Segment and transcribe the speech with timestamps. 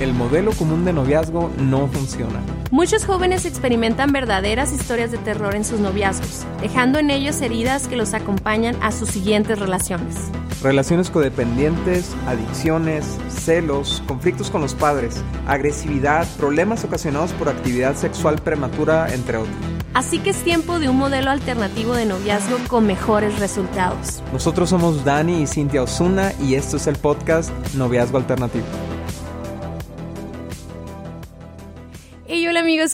[0.00, 2.40] el modelo común de noviazgo no funciona.
[2.70, 7.96] Muchos jóvenes experimentan verdaderas historias de terror en sus noviazgos, dejando en ellos heridas que
[7.96, 10.16] los acompañan a sus siguientes relaciones.
[10.62, 19.12] Relaciones codependientes, adicciones, celos, conflictos con los padres, agresividad, problemas ocasionados por actividad sexual prematura,
[19.12, 19.56] entre otros.
[19.94, 24.22] Así que es tiempo de un modelo alternativo de noviazgo con mejores resultados.
[24.32, 28.66] Nosotros somos Dani y Cintia Osuna y esto es el podcast Noviazgo Alternativo.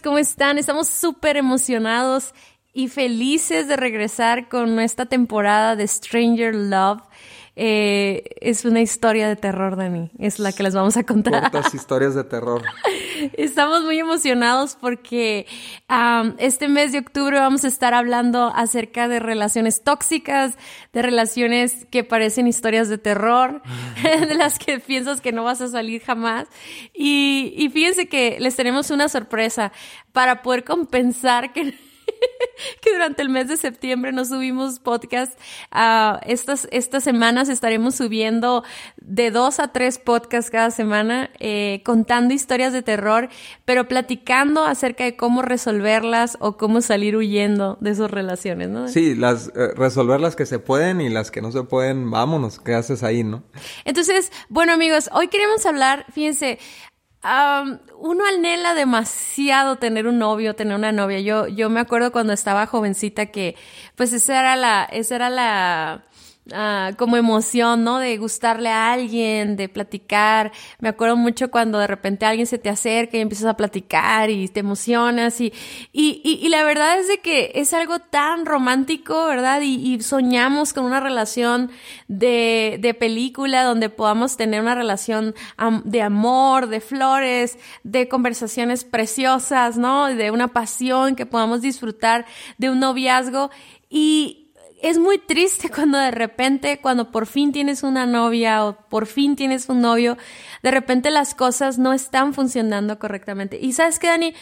[0.05, 0.59] ¿Cómo están?
[0.59, 2.35] Estamos súper emocionados
[2.75, 7.01] y felices de regresar con esta temporada de Stranger Love.
[7.57, 11.41] Eh, es una historia de terror de mí, es la que les vamos a contar.
[11.41, 12.63] Cortas historias de terror.
[13.35, 15.47] Estamos muy emocionados porque
[16.39, 20.57] este mes de octubre vamos a estar hablando acerca de relaciones tóxicas,
[20.93, 23.63] de relaciones que parecen historias de terror,
[24.03, 26.49] de las que piensas que no vas a salir jamás.
[26.93, 29.71] Y, y fíjense que les tenemos una sorpresa
[30.13, 31.75] para poder compensar que
[32.81, 35.39] que durante el mes de septiembre no subimos podcast.
[35.73, 38.65] Uh, estas, estas semanas estaremos subiendo
[38.97, 43.29] de dos a tres podcasts cada semana, eh, contando historias de terror,
[43.65, 48.89] pero platicando acerca de cómo resolverlas o cómo salir huyendo de esas relaciones, ¿no?
[48.89, 52.61] Sí, las, eh, resolver las que se pueden y las que no se pueden, vámonos,
[52.61, 53.43] ¿qué haces ahí, no?
[53.85, 56.59] Entonces, bueno amigos, hoy queremos hablar, fíjense,
[57.99, 61.21] uno anhela demasiado tener un novio, tener una novia.
[61.21, 63.57] Yo, yo me acuerdo cuando estaba jovencita que,
[63.97, 66.05] pues esa era la, esa era la,
[66.53, 67.99] Ah, como emoción, ¿no?
[67.99, 70.53] De gustarle a alguien, de platicar.
[70.79, 74.49] Me acuerdo mucho cuando de repente alguien se te acerca y empiezas a platicar y
[74.49, 75.55] te emocionas y,
[75.91, 79.63] y, y, la verdad es de que es algo tan romántico, ¿verdad?
[79.63, 81.71] Y, soñamos con una relación
[82.09, 85.35] de, de película donde podamos tener una relación
[85.85, 90.09] de amor, de flores, de conversaciones preciosas, ¿no?
[90.09, 92.27] De una pasión que podamos disfrutar
[92.59, 93.51] de un noviazgo
[93.89, 94.44] y,
[94.85, 99.35] es muy triste cuando de repente, cuando por fin tienes una novia o por fin
[99.35, 100.19] tienes un novio,
[100.63, 103.59] de repente las cosas no están funcionando correctamente.
[103.59, 104.35] Y sabes qué, Dani,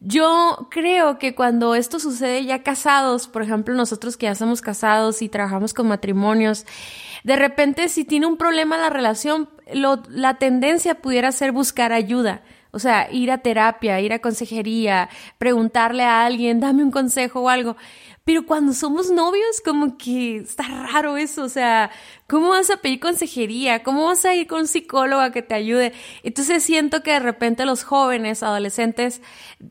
[0.00, 5.22] yo creo que cuando esto sucede ya casados, por ejemplo, nosotros que ya somos casados
[5.22, 6.66] y trabajamos con matrimonios,
[7.22, 12.42] de repente si tiene un problema la relación, la tendencia pudiera ser buscar ayuda.
[12.72, 17.48] O sea, ir a terapia, ir a consejería, preguntarle a alguien, dame un consejo o
[17.48, 17.76] algo.
[18.24, 21.44] Pero cuando somos novios, como que está raro eso.
[21.44, 21.90] O sea,
[22.26, 23.82] ¿cómo vas a pedir consejería?
[23.82, 25.92] ¿Cómo vas a ir con un psicólogo que te ayude?
[26.22, 29.20] Entonces siento que de repente los jóvenes, adolescentes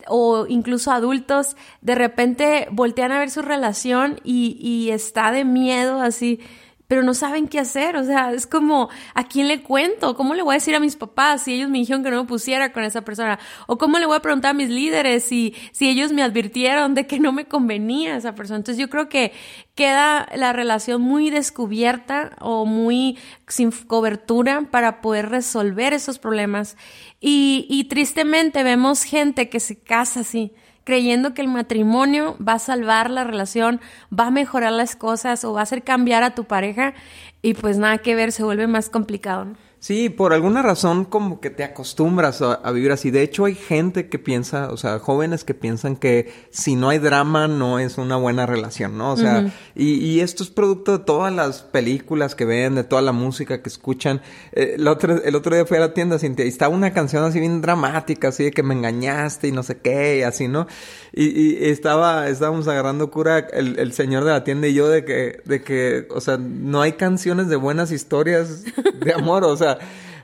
[0.08, 6.00] o incluso adultos, de repente voltean a ver su relación y, y está de miedo
[6.00, 6.40] así
[6.88, 7.96] pero no saben qué hacer.
[7.96, 10.16] O sea, es como, ¿a quién le cuento?
[10.16, 12.28] ¿Cómo le voy a decir a mis papás si ellos me dijeron que no me
[12.28, 13.40] pusiera con esa persona?
[13.68, 17.08] ¿O cómo le voy a preguntar a mis líderes si, si ellos me advirtieron de
[17.08, 18.58] que no me convenía esa persona?
[18.58, 19.32] Entonces yo creo que
[19.76, 23.18] queda la relación muy descubierta o muy
[23.48, 26.78] sin cobertura para poder resolver esos problemas.
[27.20, 32.60] Y, y tristemente vemos gente que se casa así creyendo que el matrimonio va a
[32.60, 33.80] salvar la relación,
[34.18, 36.94] va a mejorar las cosas o va a hacer cambiar a tu pareja
[37.42, 39.48] y pues nada que ver, se vuelve más complicado.
[39.84, 43.12] Sí, por alguna razón como que te acostumbras a, vivir así.
[43.12, 47.00] De hecho, hay gente que piensa, o sea, jóvenes que piensan que si no hay
[47.00, 49.12] drama no es una buena relación, ¿no?
[49.12, 53.02] O sea, y, y, esto es producto de todas las películas que ven, de toda
[53.02, 54.22] la música que escuchan.
[54.54, 57.26] Eh, el, otro, el otro día fui a la tienda, Cintia, y estaba una canción
[57.26, 60.66] así bien dramática, así de que me engañaste y no sé qué, y así, ¿no?
[61.12, 65.04] Y, y estaba, estábamos agarrando cura el, el señor de la tienda y yo de
[65.04, 68.64] que, de que, o sea, no hay canciones de buenas historias
[69.04, 69.73] de amor, o sea,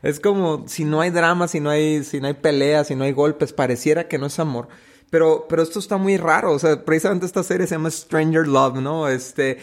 [0.02, 3.04] es como si no hay drama, si no hay, si no hay peleas, si no
[3.04, 4.70] hay golpes, pareciera que no es amor.
[5.09, 6.53] Pero, pero esto está muy raro.
[6.53, 9.07] O sea, precisamente esta serie se llama Stranger Love, ¿no?
[9.07, 9.57] Este,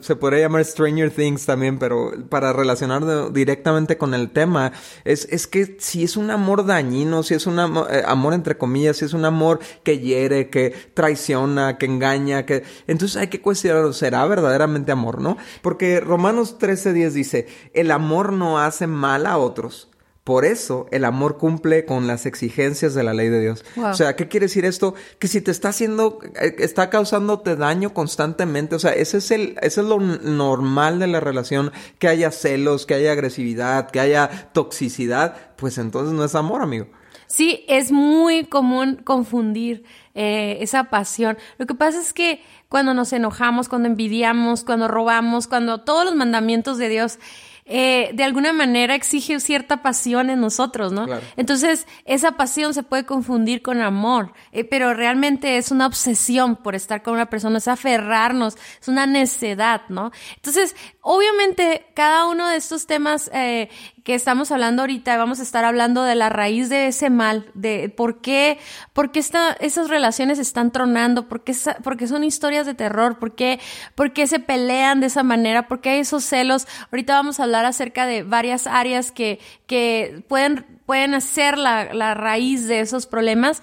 [0.00, 4.72] se podría llamar Stranger Things también, pero para relacionar directamente con el tema,
[5.04, 8.98] es, es que si es un amor dañino, si es un eh, amor, entre comillas,
[8.98, 13.92] si es un amor que hiere, que traiciona, que engaña, que, entonces hay que cuestionarlo,
[13.92, 15.36] ¿será verdaderamente amor, no?
[15.62, 19.90] Porque Romanos 13.10 dice, el amor no hace mal a otros
[20.26, 23.64] por eso el amor cumple con las exigencias de la ley de Dios.
[23.76, 24.96] O sea, ¿qué quiere decir esto?
[25.20, 29.56] Que si te está haciendo, eh, está causándote daño constantemente, o sea, ese es el,
[29.62, 31.70] ese es lo normal de la relación,
[32.00, 36.88] que haya celos, que haya agresividad, que haya toxicidad, pues entonces no es amor, amigo.
[37.28, 39.84] Sí, es muy común confundir
[40.16, 41.38] eh, esa pasión.
[41.58, 46.16] Lo que pasa es que cuando nos enojamos, cuando envidiamos, cuando robamos, cuando todos los
[46.16, 47.20] mandamientos de Dios
[47.68, 51.06] eh, de alguna manera exige cierta pasión en nosotros, ¿no?
[51.36, 56.76] Entonces, esa pasión se puede confundir con amor, eh, pero realmente es una obsesión por
[56.76, 60.12] estar con una persona, es aferrarnos, es una necedad, ¿no?
[60.36, 63.68] Entonces, obviamente, cada uno de estos temas eh,
[64.04, 67.88] que estamos hablando ahorita, vamos a estar hablando de la raíz de ese mal, de
[67.88, 68.60] por qué,
[68.92, 73.58] por qué esas relaciones están tronando, por qué, porque son historias de terror, por qué,
[73.96, 76.68] por qué se pelean de esa manera, por qué hay esos celos.
[76.92, 82.14] Ahorita vamos a hablar acerca de varias áreas que, que pueden pueden ser la, la,
[82.14, 83.62] raíz de esos problemas.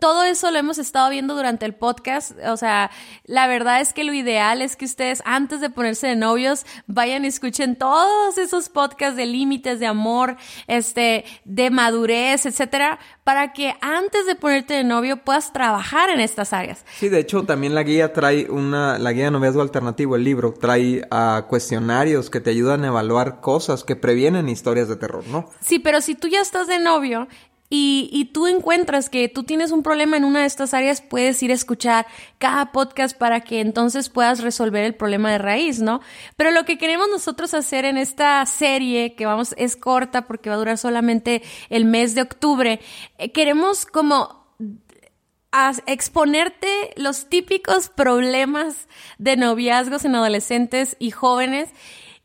[0.00, 2.32] Todo eso lo hemos estado viendo durante el podcast.
[2.48, 2.90] O sea,
[3.24, 7.24] la verdad es que lo ideal es que ustedes antes de ponerse de novios vayan
[7.24, 10.36] y escuchen todos esos podcasts de límites, de amor,
[10.66, 16.52] este, de madurez, etcétera, para que antes de ponerte de novio puedas trabajar en estas
[16.52, 16.84] áreas.
[16.98, 20.52] Sí, de hecho también la guía trae una, la guía de noviazgo alternativo, el libro,
[20.52, 25.48] trae uh, cuestionarios que te ayudan a evaluar cosas que previenen historias de terror, ¿no?
[25.60, 27.28] Sí, pero si tú ya estás de novio
[27.70, 31.42] y, y, tú encuentras que tú tienes un problema en una de estas áreas, puedes
[31.42, 32.06] ir a escuchar
[32.38, 36.00] cada podcast para que entonces puedas resolver el problema de raíz, ¿no?
[36.36, 40.56] Pero lo que queremos nosotros hacer en esta serie, que vamos, es corta porque va
[40.56, 42.80] a durar solamente el mes de octubre,
[43.18, 44.44] eh, queremos como
[45.86, 48.88] exponerte los típicos problemas
[49.18, 51.70] de noviazgos en adolescentes y jóvenes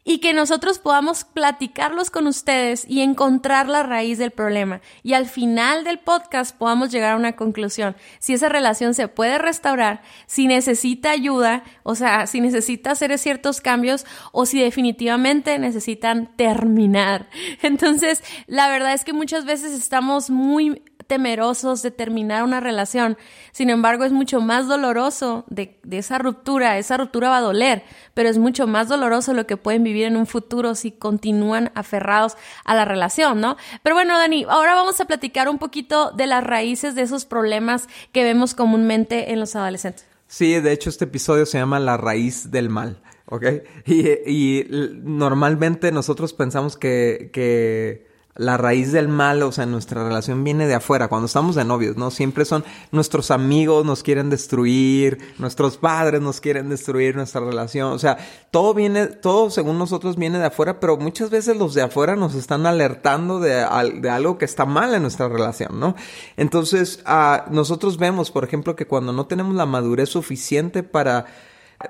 [0.09, 4.81] y que nosotros podamos platicarlos con ustedes y encontrar la raíz del problema.
[5.03, 7.95] Y al final del podcast podamos llegar a una conclusión.
[8.17, 13.61] Si esa relación se puede restaurar, si necesita ayuda, o sea, si necesita hacer ciertos
[13.61, 17.29] cambios o si definitivamente necesitan terminar.
[17.61, 23.17] Entonces, la verdad es que muchas veces estamos muy temerosos de terminar una relación.
[23.51, 26.77] Sin embargo, es mucho más doloroso de, esa ruptura.
[26.77, 27.83] Esa ruptura va a doler,
[28.13, 32.37] pero es mucho más doloroso lo que pueden vivir en un futuro si continúan aferrados
[32.63, 33.57] a la relación, ¿no?
[33.81, 37.87] Pero bueno, Dani, ahora vamos a platicar un poquito de las raíces de esos problemas
[38.11, 40.05] que vemos comúnmente en los adolescentes.
[40.27, 43.45] Sí, de hecho este episodio se llama La raíz del mal, ¿ok?
[43.87, 44.67] Y, y
[45.01, 50.75] normalmente nosotros pensamos que, que la raíz del mal, o sea, nuestra relación viene de
[50.75, 52.09] afuera, cuando estamos de novios, ¿no?
[52.09, 57.99] Siempre son nuestros amigos nos quieren destruir, nuestros padres nos quieren destruir nuestra relación, o
[57.99, 58.17] sea,
[58.51, 62.33] todo viene, todo según nosotros viene de afuera, pero muchas veces los de afuera nos
[62.33, 65.95] están alertando de, algo que está mal en nuestra relación, ¿no?
[66.37, 71.25] Entonces, uh, nosotros vemos, por ejemplo, que cuando no tenemos la madurez suficiente para,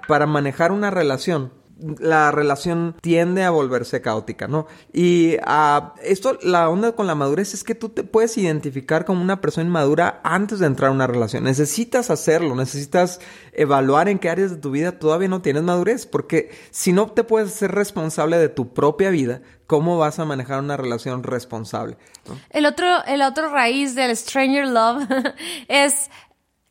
[0.08, 1.52] para manejar una relación,
[2.00, 4.68] la relación tiende a volverse caótica, ¿no?
[4.94, 9.22] Y uh, esto, la onda con la madurez es que tú te puedes identificar como
[9.22, 11.44] una persona inmadura antes de entrar a una relación.
[11.44, 13.20] Necesitas hacerlo, necesitas
[13.54, 17.24] evaluar en qué áreas de tu vida todavía no tienes madurez, porque si no te
[17.24, 21.98] puedes ser responsable de tu propia vida, ¿cómo vas a manejar una relación responsable?
[22.50, 25.04] El otro, el otro raíz del stranger love
[25.68, 26.10] es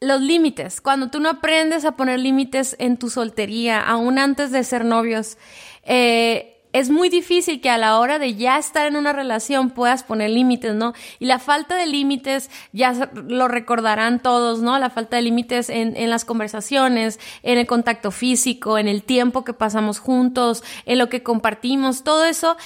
[0.00, 4.62] los límites, cuando tú no aprendes a poner límites en tu soltería, aún antes de
[4.62, 5.38] ser novios,
[5.82, 10.02] eh, es muy difícil que a la hora de ya estar en una relación puedas
[10.02, 10.92] poner límites, ¿no?
[11.18, 14.78] Y la falta de límites, ya lo recordarán todos, ¿no?
[14.78, 19.44] La falta de límites en, en las conversaciones, en el contacto físico, en el tiempo
[19.44, 22.56] que pasamos juntos, en lo que compartimos, todo eso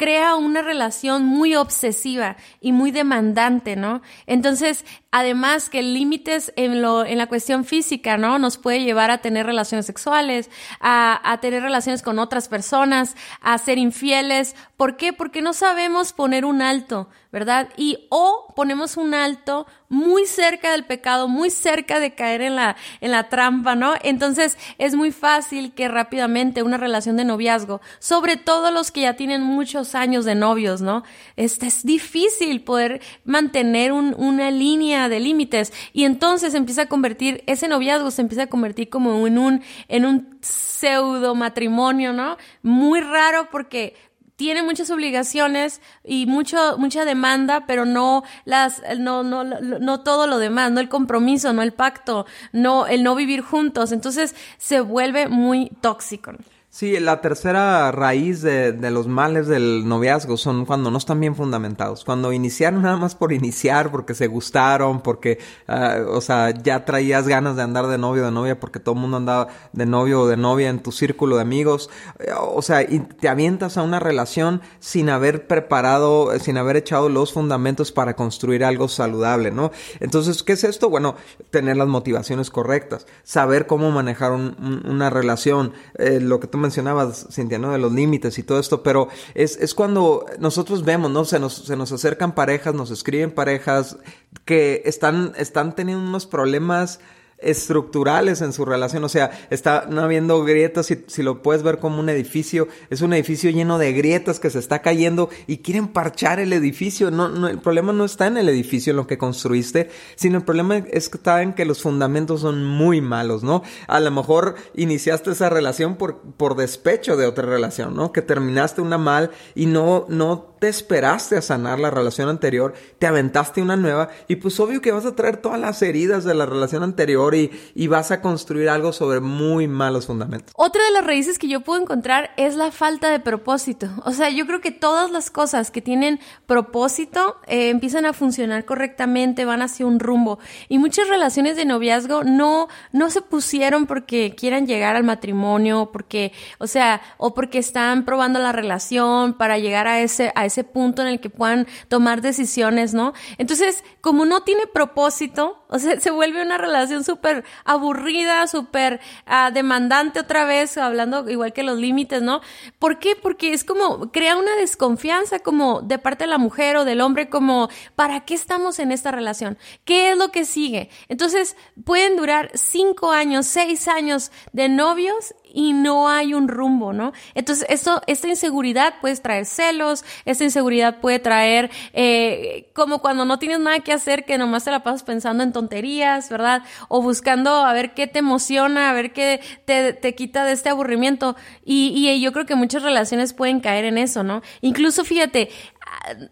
[0.00, 4.00] crea una relación muy obsesiva y muy demandante, ¿no?
[4.26, 8.38] Entonces, además que límites en lo, en la cuestión física, ¿no?
[8.38, 10.48] Nos puede llevar a tener relaciones sexuales,
[10.80, 14.56] a, a tener relaciones con otras personas, a ser infieles.
[14.78, 15.12] ¿Por qué?
[15.12, 17.68] Porque no sabemos poner un alto, ¿verdad?
[17.76, 22.76] Y o ponemos un alto muy cerca del pecado, muy cerca de caer en la,
[23.00, 23.94] en la trampa, ¿no?
[24.02, 29.14] Entonces es muy fácil que rápidamente una relación de noviazgo, sobre todo los que ya
[29.14, 31.02] tienen muchos años de novios, ¿no?
[31.36, 37.42] Este es difícil poder mantener un, una línea de límites y entonces empieza a convertir,
[37.46, 42.36] ese noviazgo se empieza a convertir como en un, en un pseudo matrimonio, ¿no?
[42.62, 43.94] Muy raro porque
[44.40, 50.38] tiene muchas obligaciones y mucho, mucha demanda, pero no las, no, no, no todo lo
[50.38, 53.92] demás, no el compromiso, no el pacto, no el no vivir juntos.
[53.92, 56.32] Entonces se vuelve muy tóxico.
[56.72, 62.04] Sí, la tercera raíz de, los males del noviazgo son cuando no están bien fundamentados.
[62.04, 67.26] Cuando iniciaron nada más por iniciar, porque se gustaron, porque, uh, o sea, ya traías
[67.26, 70.20] ganas de andar de novio o de novia, porque todo el mundo andaba de novio
[70.22, 71.90] o de novia en tu círculo de amigos.
[72.20, 77.08] Eh, o sea, y te avientas a una relación sin haber preparado, sin haber echado
[77.08, 79.72] los fundamentos para construir algo saludable, ¿no?
[79.98, 80.88] Entonces, ¿qué es esto?
[80.88, 81.16] Bueno,
[81.50, 86.59] tener las motivaciones correctas, saber cómo manejar un, un, una relación, eh, lo que tú
[86.60, 87.72] mencionabas, Cintia, ¿no?
[87.72, 91.24] De los límites y todo esto, pero es, es cuando nosotros vemos, ¿no?
[91.24, 93.96] Se nos, se nos acercan parejas, nos escriben parejas
[94.44, 97.00] que están, están teniendo unos problemas
[97.42, 99.04] estructurales en su relación.
[99.04, 103.00] O sea, está no habiendo grietas, si, si, lo puedes ver como un edificio, es
[103.02, 107.10] un edificio lleno de grietas que se está cayendo y quieren parchar el edificio.
[107.10, 110.44] No, no, el problema no está en el edificio, en lo que construiste, sino el
[110.44, 113.62] problema es que está en que los fundamentos son muy malos, ¿no?
[113.86, 118.12] A lo mejor iniciaste esa relación por, por despecho de otra relación, ¿no?
[118.12, 123.06] Que terminaste una mal y no, no te esperaste a sanar la relación anterior, te
[123.06, 126.46] aventaste una nueva y pues obvio que vas a traer todas las heridas de la
[126.46, 130.52] relación anterior y, y, vas a construir algo sobre muy malos fundamentos.
[130.56, 133.88] Otra de las raíces que yo puedo encontrar es la falta de propósito.
[134.04, 138.64] O sea, yo creo que todas las cosas que tienen propósito eh, empiezan a funcionar
[138.64, 140.38] correctamente, van hacia un rumbo.
[140.68, 146.32] Y muchas relaciones de noviazgo no, no se pusieron porque quieran llegar al matrimonio, porque,
[146.58, 151.08] o sea, o porque están probando la relación para llegar a ese, ese punto en
[151.08, 153.14] el que puedan tomar decisiones, ¿no?
[153.38, 159.52] Entonces, como no tiene propósito, o sea, se vuelve una relación súper aburrida, súper uh,
[159.52, 162.40] demandante otra vez, hablando igual que los límites, ¿no?
[162.78, 163.16] ¿Por qué?
[163.16, 167.28] Porque es como, crea una desconfianza como de parte de la mujer o del hombre,
[167.28, 169.58] como, ¿para qué estamos en esta relación?
[169.84, 170.90] ¿Qué es lo que sigue?
[171.08, 177.12] Entonces, pueden durar cinco años, seis años de novios y no hay un rumbo, ¿no?
[177.34, 183.38] Entonces, esto, esta inseguridad puede traer celos, esta inseguridad puede traer eh, como cuando no
[183.38, 186.62] tienes nada que hacer, que nomás te la pasas pensando en tonterías, ¿verdad?
[186.88, 190.70] O buscando a ver qué te emociona, a ver qué te, te quita de este
[190.70, 191.36] aburrimiento.
[191.64, 194.42] Y, y yo creo que muchas relaciones pueden caer en eso, ¿no?
[194.62, 195.50] Incluso, fíjate,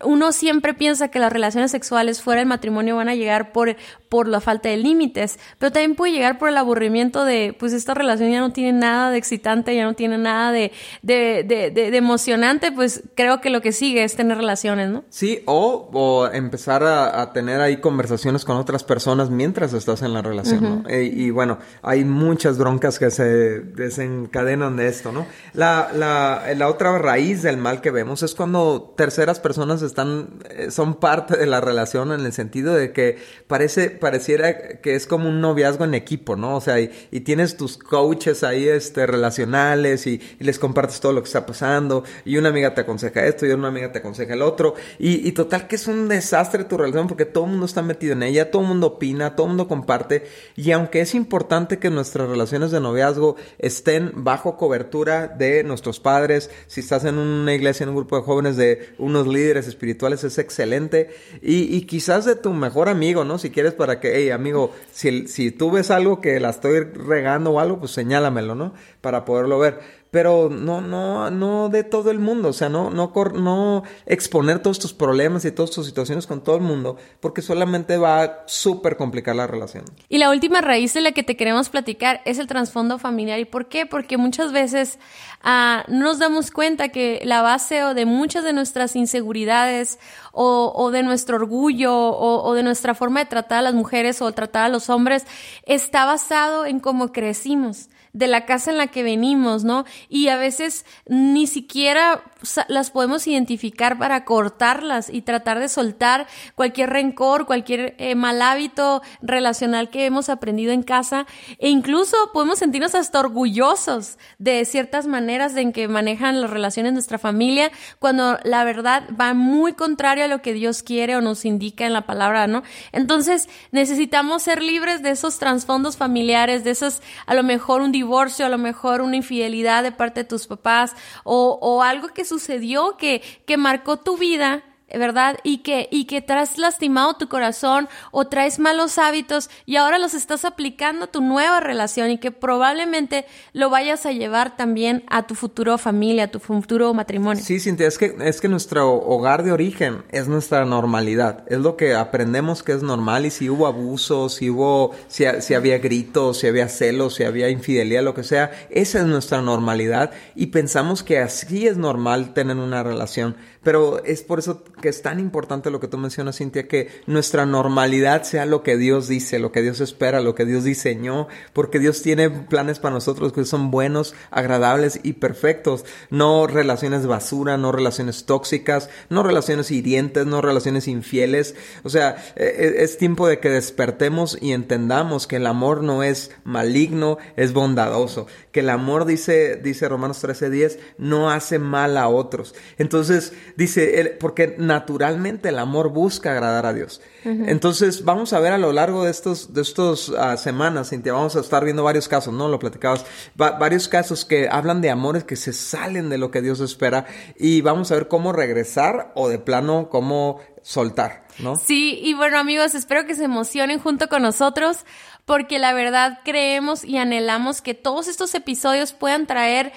[0.05, 3.77] uno siempre piensa que las relaciones sexuales fuera del matrimonio van a llegar por,
[4.09, 7.95] por la falta de límites, pero también puede llegar por el aburrimiento de, pues esta
[7.95, 10.73] relación ya no tiene nada de excitante, ya no tiene nada de,
[11.03, 15.05] de, de, de, emocionante, pues creo que lo que sigue es tener relaciones, ¿no?
[15.11, 20.13] Sí, o, o empezar a, a, tener ahí conversaciones con otras personas mientras estás en
[20.13, 20.89] la relación, ¿no?
[20.89, 23.25] E, y bueno, hay muchas broncas que se
[23.61, 25.27] desencadenan de esto, ¿no?
[25.53, 30.29] La, la, la otra raíz del mal que vemos es cuando terceras personas personas están,
[30.51, 35.07] eh, son parte de la relación en el sentido de que parece, pareciera que es
[35.07, 36.57] como un noviazgo en equipo, ¿no?
[36.57, 36.91] O sea, y,
[37.21, 42.37] tienes tus coaches ahí, este, relacionales y, les compartes todo lo que está pasando y
[42.37, 45.67] una amiga te aconseja esto y una amiga te aconseja el otro y, y total
[45.67, 48.61] que es un desastre tu relación porque todo el mundo está metido en ella, todo
[48.63, 50.27] el mundo opina, todo el mundo comparte
[50.57, 56.51] y aunque es importante que nuestras relaciones de noviazgo estén bajo cobertura de nuestros padres,
[56.67, 60.39] si estás en una iglesia, en un grupo de jóvenes de unos líderes espirituales es
[60.39, 61.11] excelente.
[61.43, 63.39] Y, y, quizás de tu mejor amigo, ¿no?
[63.39, 67.53] Si quieres para que, hey, amigo, si, si tú ves algo que la estoy regando
[67.53, 68.75] o algo, pues señálamelo, ¿no?
[69.01, 69.81] Para poderlo ver
[70.11, 74.79] pero no, no, no de todo el mundo, o sea, no, no, no exponer todos
[74.79, 78.97] tus problemas y todas tus situaciones con todo el mundo, porque solamente va a súper
[78.97, 79.85] complicar la relación.
[80.09, 83.39] Y la última raíz de la que te queremos platicar es el trasfondo familiar.
[83.39, 83.85] ¿Y por qué?
[83.85, 84.99] Porque muchas veces
[85.45, 89.99] uh, no nos damos cuenta que la base o de muchas de nuestras inseguridades
[90.33, 94.33] o, o de nuestro orgullo o de nuestra forma de tratar a las mujeres o
[94.33, 95.27] tratar a los hombres
[95.67, 99.85] está basado en cómo crecimos de la casa en la que venimos, ¿no?
[100.09, 102.25] Y a veces ni siquiera
[102.67, 109.03] las podemos identificar para cortarlas y tratar de soltar cualquier rencor, cualquier eh, mal hábito
[109.23, 111.27] relacional que hemos aprendido en casa
[111.59, 117.19] e incluso podemos sentirnos hasta orgullosos de ciertas maneras en que manejan las relaciones nuestra
[117.19, 117.71] familia
[118.01, 121.93] cuando la verdad va muy contrario a lo que Dios quiere o nos indica en
[121.93, 122.65] la palabra, ¿no?
[122.91, 128.08] Entonces necesitamos ser libres de esos trasfondos familiares, de esos a lo mejor un divorcio,
[128.45, 132.97] a lo mejor una infidelidad de parte de tus papás o, o algo que sucedió
[132.97, 134.63] que, que marcó tu vida
[134.97, 135.39] ¿verdad?
[135.43, 140.15] Y que, y que has lastimado tu corazón o traes malos hábitos y ahora los
[140.15, 145.27] estás aplicando a tu nueva relación y que probablemente lo vayas a llevar también a
[145.27, 147.43] tu futuro familia, a tu futuro matrimonio.
[147.43, 151.77] Sí, Cintia, es que, es que nuestro hogar de origen es nuestra normalidad, es lo
[151.77, 156.39] que aprendemos que es normal y si hubo abusos, si hubo, si, si había gritos,
[156.39, 161.03] si había celos, si había infidelidad, lo que sea, esa es nuestra normalidad y pensamos
[161.03, 163.37] que así es normal tener una relación,
[163.69, 167.45] pero es por eso que es tan importante lo que tú mencionas, Cintia, que nuestra
[167.45, 171.79] normalidad sea lo que Dios dice, lo que Dios espera, lo que Dios diseñó, porque
[171.79, 175.85] Dios tiene planes para nosotros que son buenos, agradables y perfectos.
[176.09, 181.55] No relaciones basura, no relaciones tóxicas, no relaciones hirientes, no relaciones infieles.
[181.83, 186.03] O sea, e, e, es tiempo de que despertemos y entendamos que el amor no
[186.03, 188.29] es maligno, es bondadoso.
[188.51, 192.55] Que el amor, dice, dice Romanos 13:10, no hace mal a otros.
[192.79, 197.01] Entonces, dice, porque naturalmente el amor busca agradar a Dios.
[197.25, 201.35] Entonces, vamos a ver a lo largo de estos, de estos ah, semanas, Cintia, vamos
[201.35, 202.49] a estar viendo varios casos, ¿no?
[202.49, 206.61] Lo platicabas, varios casos que hablan de amores que se salen de lo que Dios
[206.61, 211.57] espera y vamos a ver cómo regresar o de plano cómo soltar, ¿no?
[211.57, 214.85] Sí, y bueno amigos, espero que se emocionen junto con nosotros
[215.29, 219.73] porque la verdad creemos y anhelamos que todos estos episodios puedan traer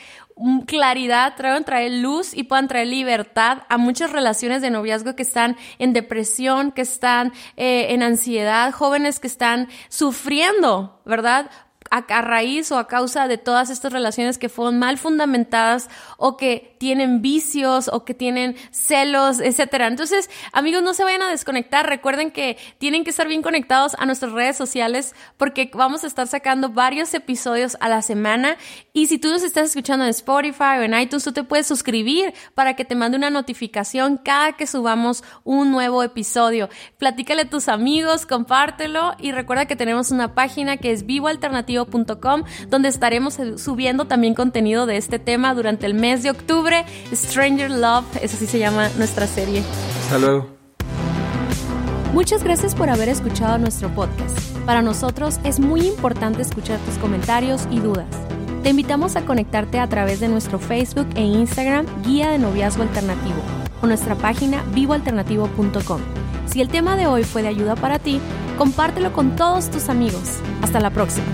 [0.65, 5.57] claridad, puedan traer luz y puedan traer libertad a muchas relaciones de noviazgo que están
[5.79, 11.49] en depresión, que están eh, en ansiedad, jóvenes que están sufriendo, ¿verdad?
[11.91, 16.75] A, raíz o a causa de todas estas relaciones que fueron mal fundamentadas o que
[16.79, 19.87] tienen vicios o que tienen celos, etcétera.
[19.87, 21.87] Entonces, amigos, no se vayan a desconectar.
[21.87, 26.27] Recuerden que tienen que estar bien conectados a nuestras redes sociales porque vamos a estar
[26.27, 28.55] sacando varios episodios a la semana.
[28.93, 32.33] Y si tú nos estás escuchando en Spotify o en iTunes, tú te puedes suscribir
[32.55, 36.69] para que te mande una notificación cada que subamos un nuevo episodio.
[36.97, 41.80] Platícale a tus amigos, compártelo y recuerda que tenemos una página que es Vivo Alternativo
[42.69, 46.85] donde estaremos subiendo también contenido de este tema durante el mes de octubre.
[47.13, 49.63] Stranger Love, eso sí se llama nuestra serie.
[50.03, 50.47] Hasta luego.
[52.13, 54.37] Muchas gracias por haber escuchado nuestro podcast.
[54.65, 58.07] Para nosotros es muy importante escuchar tus comentarios y dudas.
[58.63, 63.41] Te invitamos a conectarte a través de nuestro Facebook e Instagram Guía de Noviazgo Alternativo
[63.81, 66.01] o nuestra página vivoalternativo.com.
[66.45, 68.19] Si el tema de hoy fue de ayuda para ti,
[68.57, 70.39] compártelo con todos tus amigos.
[70.61, 71.27] Hasta la próxima.